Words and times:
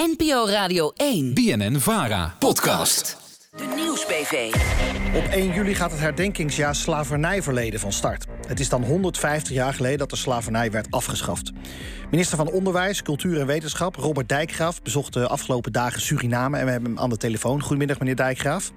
NPO 0.00 0.46
Radio 0.46 0.92
1. 0.96 1.34
BNN 1.34 1.78
Vara. 1.78 2.34
Podcast. 2.38 3.16
De 3.56 3.72
Nieuwsbv. 3.76 4.54
Op 5.14 5.24
1 5.24 5.52
juli 5.52 5.74
gaat 5.74 5.90
het 5.90 6.00
herdenkingsjaar 6.00 6.74
slavernijverleden 6.74 7.80
van 7.80 7.92
start. 7.92 8.26
Het 8.46 8.60
is 8.60 8.68
dan 8.68 8.84
150 8.84 9.52
jaar 9.52 9.74
geleden 9.74 9.98
dat 9.98 10.10
de 10.10 10.16
slavernij 10.16 10.70
werd 10.70 10.90
afgeschaft. 10.90 11.52
Minister 12.10 12.36
van 12.36 12.50
Onderwijs, 12.50 13.02
Cultuur 13.02 13.40
en 13.40 13.46
Wetenschap, 13.46 13.96
Robert 13.96 14.28
Dijkgraaf... 14.28 14.82
bezocht 14.82 15.12
de 15.12 15.28
afgelopen 15.28 15.72
dagen 15.72 16.00
Suriname 16.00 16.58
en 16.58 16.64
we 16.64 16.70
hebben 16.70 16.90
hem 16.90 17.00
aan 17.00 17.10
de 17.10 17.16
telefoon. 17.16 17.62
Goedemiddag, 17.62 17.98
meneer 17.98 18.16
Dijkgraaf. 18.16 18.72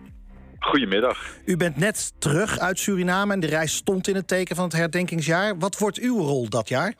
Goedemiddag. 0.59 1.35
U 1.45 1.57
bent 1.57 1.77
net 1.77 2.13
terug 2.19 2.59
uit 2.59 2.79
Suriname 2.79 3.33
en 3.33 3.39
de 3.39 3.47
reis 3.47 3.75
stond 3.75 4.07
in 4.07 4.15
het 4.15 4.27
teken 4.27 4.55
van 4.55 4.65
het 4.65 4.73
herdenkingsjaar. 4.73 5.57
Wat 5.57 5.77
wordt 5.77 5.99
uw 5.99 6.17
rol 6.17 6.49
dat 6.49 6.69
jaar? 6.69 6.93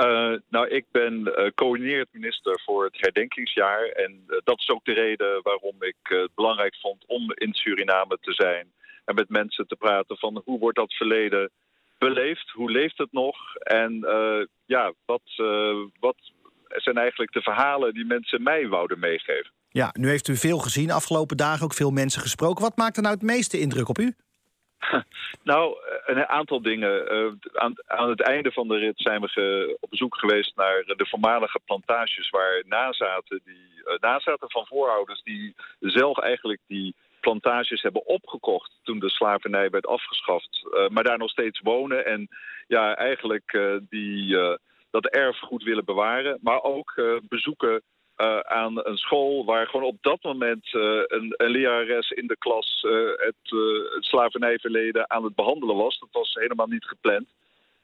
Uh, 0.00 0.38
nou, 0.48 0.68
ik 0.68 0.84
ben 0.90 1.14
uh, 1.26 1.46
coördinerend 1.54 2.08
minister 2.12 2.60
voor 2.64 2.84
het 2.84 2.96
herdenkingsjaar. 3.00 3.84
En 3.84 4.24
uh, 4.28 4.36
dat 4.44 4.58
is 4.58 4.70
ook 4.70 4.84
de 4.84 4.92
reden 4.92 5.42
waarom 5.42 5.82
ik 5.82 5.96
het 6.02 6.34
belangrijk 6.34 6.76
vond 6.76 7.04
om 7.06 7.32
in 7.34 7.54
Suriname 7.54 8.18
te 8.20 8.32
zijn. 8.32 8.72
En 9.04 9.14
met 9.14 9.28
mensen 9.28 9.66
te 9.66 9.76
praten 9.76 10.16
van 10.16 10.42
hoe 10.44 10.58
wordt 10.58 10.76
dat 10.76 10.94
verleden 10.94 11.50
beleefd? 11.98 12.50
Hoe 12.50 12.70
leeft 12.70 12.98
het 12.98 13.12
nog? 13.12 13.36
En 13.54 14.06
ja, 14.66 14.92
wat, 15.04 15.22
wat 16.00 16.16
zijn 16.68 16.96
eigenlijk 16.96 17.32
de 17.32 17.42
verhalen 17.42 17.94
die 17.94 18.04
mensen 18.04 18.42
mij 18.42 18.68
wouden 18.68 18.98
meegeven? 18.98 19.50
Ja, 19.68 19.90
nu 19.98 20.08
heeft 20.08 20.28
u 20.28 20.36
veel 20.36 20.58
gezien 20.58 20.90
afgelopen 20.90 21.36
dagen, 21.36 21.64
ook 21.64 21.74
veel 21.74 21.90
mensen 21.90 22.20
gesproken. 22.20 22.62
Wat 22.62 22.76
maakt 22.76 22.96
er 22.96 23.02
nou 23.02 23.14
het 23.14 23.24
meeste 23.24 23.60
indruk 23.60 23.88
op 23.88 23.98
u? 23.98 24.14
Nou, 25.42 25.76
een 26.06 26.26
aantal 26.26 26.62
dingen. 26.62 27.12
Uh, 27.12 27.32
aan, 27.52 27.74
aan, 27.86 28.08
het 28.08 28.20
einde 28.20 28.52
van 28.52 28.68
de 28.68 28.76
rit 28.76 28.98
zijn 28.98 29.20
we 29.20 29.28
ge, 29.28 29.76
op 29.80 29.90
bezoek 29.90 30.18
geweest 30.18 30.56
naar 30.56 30.84
de 30.86 31.06
voormalige 31.06 31.60
plantages 31.64 32.30
waar 32.30 32.62
nazaten, 32.66 33.40
die, 33.44 33.82
uh, 33.84 33.98
nazaten 34.00 34.50
van 34.50 34.66
voorouders 34.66 35.22
die 35.22 35.54
zelf 35.80 36.18
eigenlijk 36.18 36.60
die 36.66 36.94
plantages 37.20 37.82
hebben 37.82 38.06
opgekocht 38.06 38.70
toen 38.82 38.98
de 38.98 39.10
slavernij 39.10 39.70
werd 39.70 39.86
afgeschaft, 39.86 40.62
uh, 40.64 40.88
maar 40.88 41.04
daar 41.04 41.18
nog 41.18 41.30
steeds 41.30 41.60
wonen 41.60 42.06
en 42.06 42.28
ja, 42.66 42.96
eigenlijk 42.96 43.76
die, 43.88 44.36
dat 44.90 45.06
erfgoed 45.06 45.62
willen 45.62 45.84
bewaren, 45.84 46.38
maar 46.42 46.62
ook 46.62 47.20
bezoeken 47.28 47.82
uh, 48.16 48.38
aan 48.38 48.86
een 48.86 48.96
school 48.96 49.44
waar 49.44 49.66
gewoon 49.66 49.86
op 49.86 49.96
dat 50.00 50.22
moment 50.22 50.72
uh, 50.72 50.82
een, 51.06 51.34
een, 51.36 51.50
lerares 51.50 52.10
in 52.10 52.26
de 52.26 52.36
klas 52.36 52.82
uh, 52.86 52.92
het, 53.16 53.34
het, 53.94 54.04
slavernijverleden 54.04 55.10
aan 55.10 55.24
het 55.24 55.34
behandelen 55.34 55.76
was. 55.76 55.98
Dat 55.98 56.08
was 56.12 56.34
helemaal 56.34 56.66
niet 56.66 56.84
gepland. 56.84 57.26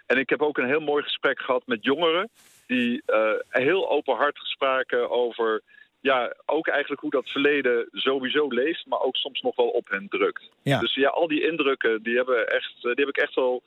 En 0.06 0.18
ik 0.18 0.28
heb 0.28 0.42
ook 0.42 0.58
een 0.58 0.66
heel 0.66 0.80
mooi 0.80 1.02
gesprek 1.02 1.40
gehad 1.40 1.62
met 1.66 1.84
jongeren 1.84 2.28
die 2.66 3.02
heel 3.48 3.90
openhartig 3.90 4.46
spraken 4.46 5.10
over 5.10 5.62
ja, 6.00 6.34
ook 6.46 6.68
eigenlijk 6.68 7.00
hoe 7.00 7.10
dat 7.10 7.28
verleden 7.28 7.88
sowieso 7.92 8.48
leeft, 8.48 8.86
maar 8.86 9.00
ook 9.00 9.16
soms 9.16 9.40
nog 9.40 9.56
wel 9.56 9.68
op 9.68 9.88
hen 9.88 10.08
drukt. 10.08 10.50
Ja. 10.62 10.78
Dus 10.78 10.94
ja, 10.94 11.08
al 11.08 11.28
die 11.28 11.46
indrukken 11.46 12.02
die 12.02 12.16
hebben, 12.16 12.48
echt, 12.48 12.74
die 12.82 12.92
heb 12.94 13.08
ik 13.08 13.16
echt 13.16 13.34
wel 13.34 13.62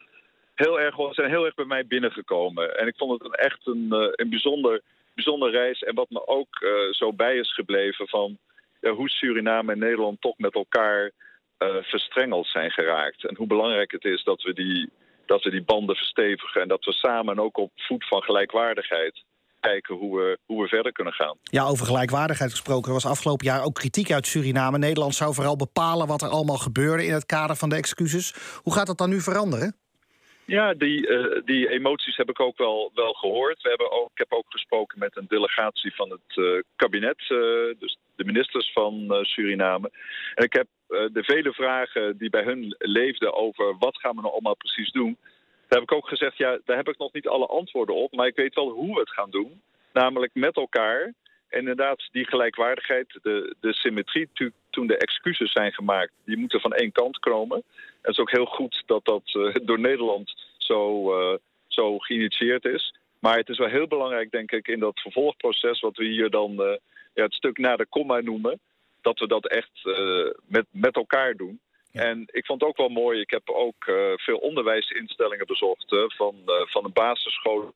heel 0.55 0.79
erg, 0.79 0.95
zijn 1.11 1.29
heel 1.29 1.45
erg 1.45 1.55
bij 1.55 1.65
mij 1.65 1.87
binnengekomen. 1.87 2.77
En 2.77 2.87
ik 2.87 2.97
vond 2.97 3.23
het 3.23 3.35
echt 3.35 3.67
een, 3.67 3.87
een 4.15 4.29
bijzonder 4.29 4.81
bijzondere 5.15 5.51
reis. 5.51 5.81
En 5.81 5.95
wat 5.95 6.09
me 6.09 6.27
ook 6.27 6.61
uh, 6.61 6.71
zo 6.91 7.13
bij 7.13 7.35
is 7.37 7.53
gebleven 7.53 8.07
van 8.07 8.37
hoe 8.81 9.09
Suriname 9.09 9.71
en 9.71 9.79
Nederland 9.79 10.21
toch 10.21 10.37
met 10.37 10.53
elkaar 10.53 11.11
uh, 11.59 11.75
verstrengeld 11.81 12.47
zijn 12.47 12.71
geraakt. 12.71 13.27
En 13.27 13.35
hoe 13.35 13.47
belangrijk 13.47 13.91
het 13.91 14.05
is 14.05 14.23
dat 14.23 14.41
we, 14.41 14.53
die, 14.53 14.89
dat 15.25 15.43
we 15.43 15.49
die 15.49 15.63
banden 15.63 15.95
verstevigen. 15.95 16.61
En 16.61 16.67
dat 16.67 16.85
we 16.85 16.93
samen 16.93 17.39
ook 17.39 17.57
op 17.57 17.71
voet 17.75 18.07
van 18.07 18.21
gelijkwaardigheid 18.21 19.23
kijken 19.59 19.95
hoe 19.95 20.17
we, 20.17 20.39
hoe 20.45 20.61
we 20.61 20.67
verder 20.67 20.91
kunnen 20.91 21.13
gaan. 21.13 21.37
Ja, 21.41 21.65
over 21.65 21.85
gelijkwaardigheid 21.85 22.51
gesproken. 22.51 22.87
Er 22.87 22.93
was 22.93 23.05
afgelopen 23.05 23.45
jaar 23.45 23.63
ook 23.63 23.73
kritiek 23.73 24.11
uit 24.11 24.27
Suriname. 24.27 24.77
Nederland 24.77 25.15
zou 25.15 25.33
vooral 25.33 25.55
bepalen 25.55 26.07
wat 26.07 26.21
er 26.21 26.29
allemaal 26.29 26.57
gebeurde 26.57 27.05
in 27.05 27.13
het 27.13 27.25
kader 27.25 27.55
van 27.55 27.69
de 27.69 27.75
excuses. 27.75 28.33
Hoe 28.61 28.73
gaat 28.73 28.87
dat 28.87 28.97
dan 28.97 29.09
nu 29.09 29.21
veranderen? 29.21 29.75
Ja, 30.45 30.73
die, 30.73 31.07
uh, 31.07 31.41
die 31.45 31.69
emoties 31.69 32.17
heb 32.17 32.29
ik 32.29 32.39
ook 32.39 32.57
wel, 32.57 32.91
wel 32.93 33.13
gehoord. 33.13 33.61
We 33.61 33.69
hebben 33.69 33.91
ook, 33.91 34.09
ik 34.11 34.17
heb 34.17 34.33
ook 34.33 34.45
gesproken 34.49 34.99
met 34.99 35.17
een 35.17 35.25
delegatie 35.27 35.95
van 35.95 36.09
het 36.09 36.37
uh, 36.37 36.61
kabinet, 36.75 37.19
uh, 37.19 37.37
dus 37.79 37.97
de 38.15 38.25
ministers 38.25 38.71
van 38.71 39.19
Suriname. 39.21 39.91
En 40.35 40.43
ik 40.43 40.53
heb 40.53 40.67
de 40.87 41.23
vele 41.23 41.53
vragen 41.53 42.17
die 42.17 42.29
bij 42.29 42.43
hun 42.43 42.75
leefden 42.77 43.33
over 43.33 43.77
wat 43.77 43.97
gaan 43.97 44.15
we 44.15 44.21
nou 44.21 44.33
allemaal 44.33 44.55
precies 44.55 44.91
doen. 44.91 45.17
Daar 45.67 45.79
heb 45.79 45.89
ik 45.89 45.91
ook 45.91 46.07
gezegd, 46.07 46.37
ja, 46.37 46.59
daar 46.65 46.77
heb 46.77 46.89
ik 46.89 46.97
nog 46.97 47.13
niet 47.13 47.27
alle 47.27 47.45
antwoorden 47.45 47.95
op, 47.95 48.11
maar 48.11 48.27
ik 48.27 48.35
weet 48.35 48.55
wel 48.55 48.69
hoe 48.69 48.93
we 48.93 48.99
het 48.99 49.09
gaan 49.09 49.29
doen. 49.29 49.61
Namelijk 49.93 50.33
met 50.33 50.55
elkaar. 50.55 51.13
En 51.49 51.59
inderdaad, 51.59 52.07
die 52.11 52.27
gelijkwaardigheid, 52.27 53.19
de, 53.21 53.55
de 53.59 53.73
symmetrie, 53.73 54.29
toen 54.69 54.87
de 54.87 54.97
excuses 54.97 55.51
zijn 55.51 55.73
gemaakt, 55.73 56.11
die 56.25 56.37
moeten 56.37 56.59
van 56.59 56.73
één 56.73 56.91
kant 56.91 57.19
komen. 57.19 57.63
Het 58.01 58.11
is 58.11 58.19
ook 58.19 58.31
heel 58.31 58.45
goed 58.45 58.83
dat 58.85 59.05
dat 59.05 59.33
uh, 59.33 59.55
door 59.67 59.79
Nederland 59.79 60.33
zo, 60.57 61.11
uh, 61.19 61.37
zo 61.67 61.97
geïnitieerd 61.97 62.65
is. 62.65 62.95
Maar 63.19 63.37
het 63.37 63.49
is 63.49 63.57
wel 63.57 63.67
heel 63.67 63.87
belangrijk, 63.87 64.31
denk 64.31 64.51
ik, 64.51 64.67
in 64.67 64.79
dat 64.79 64.99
vervolgproces, 64.99 65.79
wat 65.79 65.97
we 65.97 66.05
hier 66.05 66.29
dan 66.29 66.51
uh, 66.51 66.75
ja, 67.13 67.23
het 67.23 67.33
stuk 67.33 67.57
na 67.57 67.75
de 67.75 67.85
komma 67.85 68.19
noemen, 68.19 68.59
dat 69.01 69.19
we 69.19 69.27
dat 69.27 69.47
echt 69.47 69.81
met, 70.47 70.65
met 70.71 70.95
elkaar 70.95 71.35
doen. 71.35 71.59
Ja. 71.91 72.01
En 72.01 72.23
ik 72.31 72.45
vond 72.45 72.61
het 72.61 72.69
ook 72.69 72.77
wel 72.77 72.89
mooi, 72.89 73.19
ik 73.19 73.29
heb 73.29 73.49
ook 73.49 73.83
veel 74.15 74.37
onderwijsinstellingen 74.37 75.45
bezocht, 75.45 75.85
van, 76.07 76.35
van 76.45 76.85
een 76.85 76.93
basisschool. 76.93 77.73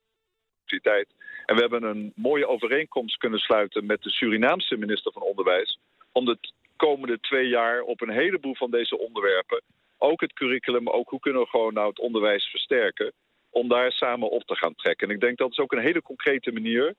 En 1.46 1.56
we 1.56 1.62
hebben 1.62 1.84
een 1.84 2.12
mooie 2.16 2.48
overeenkomst 2.48 3.18
kunnen 3.18 3.40
sluiten 3.40 3.86
met 3.86 4.02
de 4.02 4.10
Surinaamse 4.10 4.78
minister 4.78 5.12
van 5.12 5.22
Onderwijs. 5.22 5.80
Om 6.12 6.26
de 6.26 6.38
komende 6.76 7.20
twee 7.20 7.48
jaar 7.48 7.82
op 7.82 8.02
een 8.02 8.10
heleboel 8.10 8.56
van 8.56 8.72
deze 8.72 8.98
onderwerpen 8.98 9.62
ook 10.00 10.22
het 10.22 10.34
curriculum, 10.34 10.90
ook 10.90 11.10
hoe 11.10 11.20
kunnen 11.20 11.42
we 11.42 11.48
gewoon 11.48 11.74
nou 11.74 11.90
het 11.90 12.00
onderwijs 12.00 12.46
versterken, 12.50 13.12
om 13.50 13.68
daar 13.68 13.92
samen 13.92 14.30
op 14.30 14.44
te 14.44 14.56
gaan 14.56 14.76
trekken. 14.76 15.08
En 15.08 15.14
ik 15.14 15.22
denk 15.22 15.38
dat 15.38 15.52
is 15.52 15.60
ook 15.60 15.72
een 15.72 15.80
hele 15.80 16.02
concrete 16.02 16.52
manier 16.52 16.96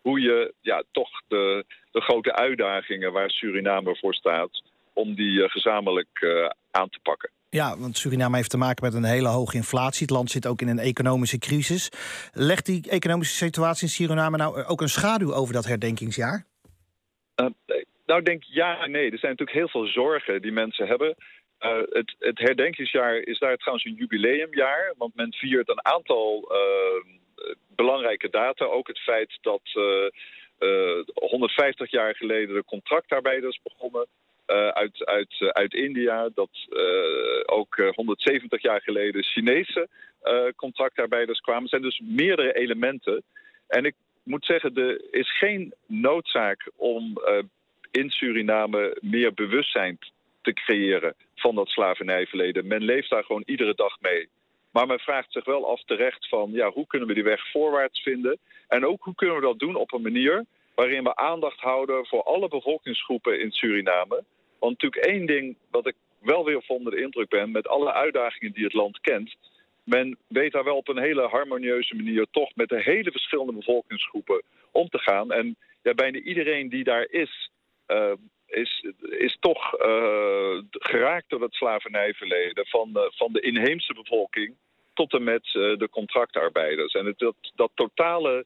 hoe 0.00 0.20
je 0.20 0.54
ja, 0.60 0.82
toch 0.92 1.10
de, 1.28 1.64
de 1.90 2.00
grote 2.00 2.34
uitdagingen 2.34 3.12
waar 3.12 3.30
Suriname 3.30 3.96
voor 3.96 4.14
staat, 4.14 4.62
om 4.92 5.14
die 5.14 5.40
uh, 5.40 5.48
gezamenlijk 5.48 6.20
uh, 6.20 6.48
aan 6.70 6.88
te 6.88 6.98
pakken. 7.02 7.30
Ja, 7.60 7.78
want 7.78 7.96
Suriname 7.96 8.36
heeft 8.36 8.50
te 8.50 8.56
maken 8.56 8.84
met 8.84 8.94
een 8.94 9.04
hele 9.04 9.28
hoge 9.28 9.56
inflatie. 9.56 10.02
Het 10.02 10.10
land 10.10 10.30
zit 10.30 10.46
ook 10.46 10.60
in 10.60 10.68
een 10.68 10.78
economische 10.78 11.38
crisis. 11.38 11.90
Legt 12.32 12.66
die 12.66 12.90
economische 12.90 13.44
situatie 13.44 13.82
in 13.82 13.92
Suriname 13.92 14.36
nou 14.36 14.64
ook 14.64 14.80
een 14.80 14.88
schaduw 14.88 15.32
over 15.34 15.54
dat 15.54 15.64
herdenkingsjaar? 15.64 16.44
Uh, 17.40 17.46
nou, 18.06 18.20
ik 18.20 18.26
denk 18.26 18.42
ja 18.44 18.80
en 18.80 18.90
nee. 18.90 19.10
Er 19.10 19.18
zijn 19.18 19.30
natuurlijk 19.30 19.58
heel 19.58 19.68
veel 19.68 19.86
zorgen 19.86 20.42
die 20.42 20.52
mensen 20.52 20.86
hebben. 20.86 21.14
Uh, 21.60 21.76
het, 21.88 22.14
het, 22.18 22.38
herdenkingsjaar 22.38 23.16
is 23.16 23.38
daar 23.38 23.56
trouwens 23.56 23.84
een 23.86 23.94
jubileumjaar, 23.94 24.94
want 24.98 25.14
men 25.14 25.32
viert 25.32 25.68
een 25.68 25.84
aantal 25.84 26.52
uh, 26.52 27.14
belangrijke 27.68 28.30
data. 28.30 28.64
Ook 28.64 28.86
het 28.86 28.98
feit 28.98 29.38
dat 29.40 29.62
uh, 30.58 31.04
150 31.14 31.90
jaar 31.90 32.14
geleden 32.14 32.54
de 32.54 32.64
contractarbeiders 32.64 33.60
begonnen 33.62 34.06
uit, 34.72 35.04
uit, 35.04 35.34
uit 35.52 35.74
India. 35.74 36.28
Dat 36.34 36.50
ook 37.46 37.76
170 37.94 38.62
jaar 38.62 38.80
geleden 38.80 39.24
Chinese 39.24 39.88
contractarbeiders 40.56 41.40
kwamen. 41.40 41.62
Er 41.62 41.68
zijn 41.68 41.82
dus 41.82 42.00
meerdere 42.04 42.52
elementen. 42.52 43.22
En 43.68 43.84
ik 43.84 43.94
moet 44.22 44.44
zeggen, 44.44 44.74
er 44.74 45.00
is 45.10 45.38
geen 45.38 45.74
noodzaak 45.86 46.70
om 46.76 47.18
in 47.90 48.10
Suriname 48.10 48.96
meer 49.00 49.34
bewustzijn 49.34 49.98
te 50.42 50.52
creëren 50.52 51.14
van 51.34 51.54
dat 51.54 51.68
slavernijverleden. 51.68 52.66
Men 52.66 52.84
leeft 52.84 53.10
daar 53.10 53.24
gewoon 53.24 53.42
iedere 53.46 53.74
dag 53.74 54.00
mee. 54.00 54.28
Maar 54.70 54.86
men 54.86 54.98
vraagt 54.98 55.32
zich 55.32 55.44
wel 55.44 55.70
af 55.70 55.82
terecht 55.84 56.28
van 56.28 56.50
ja, 56.52 56.70
hoe 56.70 56.86
kunnen 56.86 57.08
we 57.08 57.14
die 57.14 57.22
weg 57.22 57.50
voorwaarts 57.50 58.02
vinden? 58.02 58.38
En 58.68 58.86
ook 58.86 59.02
hoe 59.02 59.14
kunnen 59.14 59.36
we 59.36 59.42
dat 59.42 59.58
doen 59.58 59.74
op 59.74 59.92
een 59.92 60.02
manier 60.02 60.44
waarin 60.74 61.04
we 61.04 61.16
aandacht 61.16 61.60
houden 61.60 62.06
voor 62.06 62.22
alle 62.22 62.48
bevolkingsgroepen 62.48 63.40
in 63.40 63.50
Suriname. 63.50 64.24
Want 64.64 64.82
natuurlijk 64.82 65.06
één 65.06 65.26
ding 65.26 65.56
wat 65.70 65.86
ik 65.86 65.94
wel 66.20 66.44
weer 66.44 66.62
van 66.62 66.84
de 66.84 66.96
indruk 66.96 67.28
ben, 67.28 67.50
met 67.50 67.68
alle 67.68 67.92
uitdagingen 67.92 68.52
die 68.52 68.64
het 68.64 68.72
land 68.72 69.00
kent, 69.00 69.34
men 69.82 70.18
weet 70.26 70.52
daar 70.52 70.64
wel 70.64 70.76
op 70.76 70.88
een 70.88 71.02
hele 71.02 71.26
harmonieuze 71.26 71.94
manier 71.94 72.26
toch 72.30 72.54
met 72.54 72.68
de 72.68 72.82
hele 72.82 73.10
verschillende 73.10 73.52
bevolkingsgroepen 73.52 74.42
om 74.70 74.88
te 74.88 74.98
gaan. 74.98 75.32
En 75.32 75.56
ja, 75.82 75.94
bijna 75.94 76.18
iedereen 76.18 76.68
die 76.68 76.84
daar 76.84 77.06
is, 77.10 77.50
uh, 77.88 78.12
is, 78.46 78.84
is 79.00 79.36
toch 79.40 79.80
uh, 79.80 80.58
geraakt 80.70 81.28
door 81.28 81.42
het 81.42 81.54
slavernijverleden 81.54 82.66
van, 82.66 82.90
van 82.92 83.32
de 83.32 83.40
inheemse 83.40 83.94
bevolking 83.94 84.54
tot 84.94 85.12
en 85.12 85.24
met 85.24 85.46
uh, 85.46 85.76
de 85.76 85.88
contractarbeiders. 85.90 86.92
En 86.92 87.06
het, 87.06 87.32
dat 87.54 87.70
totale 87.74 88.44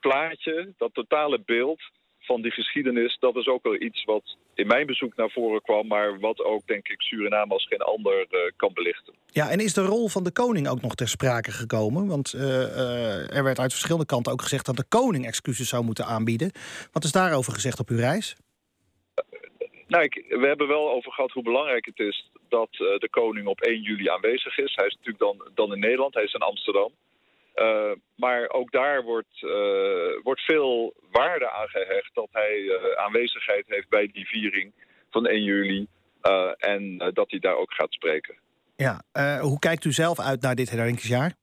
plaatje, 0.00 0.74
dat 0.76 0.94
totale 0.94 1.40
beeld 1.44 1.80
van 2.24 2.42
die 2.42 2.50
geschiedenis, 2.50 3.16
dat 3.20 3.36
is 3.36 3.46
ook 3.46 3.62
wel 3.62 3.80
iets 3.80 4.04
wat 4.04 4.36
in 4.54 4.66
mijn 4.66 4.86
bezoek 4.86 5.16
naar 5.16 5.30
voren 5.30 5.62
kwam, 5.62 5.86
maar 5.86 6.18
wat 6.18 6.44
ook, 6.44 6.66
denk 6.66 6.88
ik, 6.88 7.00
Suriname 7.00 7.52
als 7.52 7.66
geen 7.66 7.80
ander 7.80 8.26
uh, 8.30 8.40
kan 8.56 8.70
belichten. 8.74 9.14
Ja, 9.26 9.50
en 9.50 9.60
is 9.60 9.74
de 9.74 9.84
rol 9.84 10.08
van 10.08 10.24
de 10.24 10.32
koning 10.32 10.68
ook 10.68 10.80
nog 10.80 10.94
ter 10.94 11.08
sprake 11.08 11.50
gekomen? 11.50 12.06
Want 12.06 12.32
uh, 12.34 12.42
uh, 12.42 13.36
er 13.36 13.44
werd 13.44 13.58
uit 13.58 13.72
verschillende 13.72 14.06
kanten 14.06 14.32
ook 14.32 14.42
gezegd 14.42 14.66
dat 14.66 14.76
de 14.76 14.88
koning 14.88 15.26
excuses 15.26 15.68
zou 15.68 15.84
moeten 15.84 16.04
aanbieden. 16.04 16.50
Wat 16.92 17.04
is 17.04 17.12
daarover 17.12 17.52
gezegd 17.52 17.80
op 17.80 17.88
uw 17.88 17.98
reis? 17.98 18.36
Nou, 19.86 20.04
ik, 20.04 20.24
we 20.28 20.46
hebben 20.46 20.68
wel 20.68 20.90
over 20.90 21.12
gehad 21.12 21.30
hoe 21.30 21.42
belangrijk 21.42 21.86
het 21.86 21.98
is 21.98 22.30
dat 22.48 22.70
de 22.70 23.08
koning 23.10 23.46
op 23.46 23.60
1 23.60 23.80
juli 23.80 24.08
aanwezig 24.08 24.58
is. 24.58 24.74
Hij 24.74 24.86
is 24.86 24.94
natuurlijk 24.94 25.18
dan, 25.18 25.50
dan 25.54 25.72
in 25.72 25.80
Nederland, 25.80 26.14
hij 26.14 26.24
is 26.24 26.32
in 26.32 26.40
Amsterdam. 26.40 26.92
Uh, 27.54 27.92
maar 28.16 28.48
ook 28.48 28.70
daar 28.70 29.02
wordt, 29.02 29.42
uh, 29.42 30.22
wordt 30.22 30.40
veel 30.40 30.94
waarde 31.10 31.50
aan 31.50 31.68
gehecht 31.68 32.14
dat 32.14 32.28
hij 32.30 32.58
uh, 32.58 32.74
aanwezigheid 32.96 33.64
heeft 33.66 33.88
bij 33.88 34.08
die 34.12 34.26
viering 34.26 34.72
van 35.10 35.26
1 35.26 35.42
juli. 35.42 35.86
en 36.58 36.98
dat 37.12 37.30
hij 37.30 37.38
daar 37.38 37.56
ook 37.56 37.74
gaat 37.74 37.92
spreken. 37.92 38.34
Ja, 38.76 39.04
hoe 39.40 39.58
kijkt 39.58 39.84
u 39.84 39.92
zelf 39.92 40.20
uit 40.20 40.40
naar 40.40 40.54
dit 40.54 40.70
herdenkingsjaar? 40.70 41.34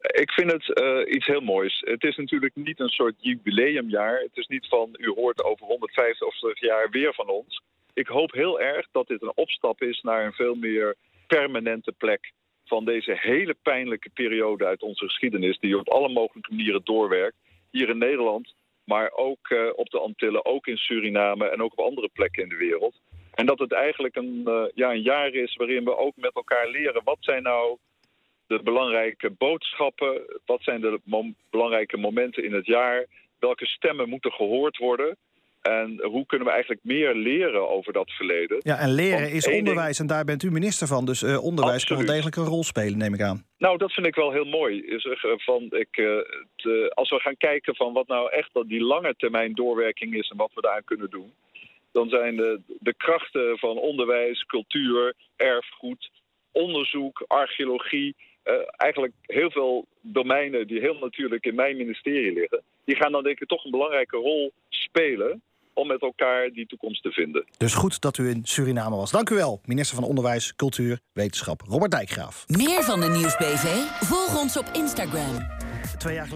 Ik 0.00 0.32
vind 0.32 0.52
het 0.52 0.66
iets 1.08 1.26
heel 1.26 1.40
moois. 1.40 1.82
Het 1.84 2.04
is 2.04 2.16
natuurlijk 2.16 2.54
niet 2.54 2.80
een 2.80 2.88
soort 2.88 3.14
jubileumjaar. 3.18 4.18
Het 4.18 4.36
is 4.36 4.46
niet 4.46 4.68
van 4.68 4.94
u 4.98 5.08
hoort 5.08 5.44
over 5.44 5.66
150 5.66 6.26
of 6.26 6.34
150 6.40 6.68
jaar 6.68 6.90
weer 6.90 7.14
van 7.14 7.28
ons. 7.28 7.62
Ik 7.94 8.06
hoop 8.06 8.32
heel 8.32 8.60
erg 8.60 8.86
dat 8.92 9.06
dit 9.06 9.22
een 9.22 9.32
opstap 9.34 9.82
is 9.82 10.00
naar 10.00 10.24
een 10.24 10.32
veel 10.32 10.54
meer 10.54 10.94
permanente 11.26 11.92
plek 11.92 12.32
van 12.64 12.84
deze 12.84 13.18
hele 13.20 13.56
pijnlijke 13.62 14.10
periode 14.14 14.64
uit 14.64 14.82
onze 14.82 15.04
geschiedenis, 15.04 15.58
die 15.58 15.78
op 15.78 15.88
alle 15.88 16.08
mogelijke 16.08 16.54
manieren 16.54 16.84
doorwerkt, 16.84 17.36
hier 17.70 17.88
in 17.88 17.98
Nederland, 17.98 18.54
maar 18.84 19.12
ook 19.12 19.50
uh, 19.50 19.70
op 19.76 19.90
de 19.90 19.98
Antillen, 19.98 20.44
ook 20.44 20.66
in 20.66 20.76
Suriname 20.76 21.48
en 21.48 21.62
ook 21.62 21.72
op 21.72 21.84
andere 21.86 22.08
plekken 22.12 22.42
in 22.42 22.48
de 22.48 22.56
wereld. 22.56 23.00
En 23.34 23.46
dat 23.46 23.58
het 23.58 23.72
eigenlijk 23.72 24.16
een, 24.16 24.42
uh, 24.44 24.64
ja, 24.74 24.90
een 24.90 25.02
jaar 25.02 25.34
is 25.34 25.56
waarin 25.56 25.84
we 25.84 25.96
ook 25.96 26.16
met 26.16 26.34
elkaar 26.34 26.68
leren 26.68 27.04
wat 27.04 27.16
zijn 27.20 27.42
nou 27.42 27.78
de 28.46 28.62
belangrijke 28.62 29.30
boodschappen, 29.30 30.40
wat 30.44 30.62
zijn 30.62 30.80
de 30.80 31.00
belangrijke 31.50 31.96
momenten 31.96 32.44
in 32.44 32.52
het 32.52 32.66
jaar, 32.66 33.06
welke 33.38 33.66
stemmen 33.66 34.08
moeten 34.08 34.32
gehoord 34.32 34.76
worden. 34.76 35.16
En 35.64 36.00
hoe 36.02 36.26
kunnen 36.26 36.46
we 36.46 36.52
eigenlijk 36.52 36.84
meer 36.84 37.14
leren 37.14 37.68
over 37.68 37.92
dat 37.92 38.10
verleden? 38.10 38.60
Ja, 38.62 38.78
en 38.78 38.90
leren 38.94 39.30
is 39.30 39.48
onderwijs 39.48 39.98
en 39.98 40.06
daar 40.06 40.24
bent 40.24 40.42
u 40.42 40.50
minister 40.50 40.86
van. 40.86 41.04
Dus 41.04 41.22
uh, 41.22 41.44
onderwijs 41.44 41.80
Absoluut. 41.80 41.88
kan 41.88 41.96
wel 41.96 42.14
degelijk 42.14 42.36
een 42.36 42.54
rol 42.54 42.64
spelen, 42.64 42.98
neem 42.98 43.14
ik 43.14 43.20
aan. 43.20 43.44
Nou, 43.58 43.78
dat 43.78 43.92
vind 43.92 44.06
ik 44.06 44.14
wel 44.14 44.32
heel 44.32 44.44
mooi. 44.44 44.82
Is, 44.82 45.08
van, 45.20 45.62
ik, 45.70 45.96
uh, 45.96 46.06
uh, 46.64 46.88
als 46.88 47.10
we 47.10 47.20
gaan 47.20 47.36
kijken 47.36 47.76
van 47.76 47.92
wat 47.92 48.06
nou 48.06 48.30
echt 48.30 48.50
die 48.66 48.80
lange 48.80 49.14
termijn 49.16 49.54
doorwerking 49.54 50.14
is... 50.14 50.28
en 50.28 50.36
wat 50.36 50.50
we 50.54 50.60
daaraan 50.60 50.84
kunnen 50.84 51.10
doen... 51.10 51.32
dan 51.92 52.08
zijn 52.08 52.36
de, 52.36 52.60
de 52.78 52.94
krachten 52.94 53.58
van 53.58 53.78
onderwijs, 53.78 54.44
cultuur, 54.44 55.14
erfgoed, 55.36 56.10
onderzoek, 56.52 57.24
archeologie... 57.26 58.14
eigenlijk 58.76 59.12
heel 59.22 59.50
veel 59.50 59.86
domeinen 60.00 60.66
die 60.66 60.80
heel 60.80 60.98
natuurlijk 60.98 61.46
in 61.46 61.54
mijn 61.54 61.76
ministerie 61.76 62.32
liggen... 62.32 62.62
die 62.84 62.96
gaan 62.96 63.12
dan 63.12 63.22
denk 63.22 63.40
ik 63.40 63.48
toch 63.48 63.64
een 63.64 63.70
belangrijke 63.70 64.16
rol 64.16 64.52
spelen 64.68 65.42
om 65.74 65.86
met 65.86 66.00
elkaar 66.00 66.50
die 66.50 66.66
toekomst 66.66 67.02
te 67.02 67.10
vinden. 67.10 67.44
Dus 67.56 67.74
goed 67.74 68.00
dat 68.00 68.18
u 68.18 68.28
in 68.28 68.40
Suriname 68.44 68.96
was. 68.96 69.10
Dank 69.10 69.30
u 69.30 69.34
wel, 69.34 69.60
minister 69.64 69.96
van 69.96 70.04
Onderwijs, 70.04 70.54
Cultuur, 70.56 71.00
Wetenschap, 71.12 71.60
Robert 71.60 71.90
Dijkgraaf. 71.90 72.44
Meer 72.48 72.82
van 72.82 73.00
de 73.00 73.08
Nieuwsbv? 73.08 73.64
Volg 74.06 74.40
ons 74.42 74.58
op 74.58 74.70
Instagram. 74.72 75.46
Twee 75.98 76.14
jaar 76.14 76.28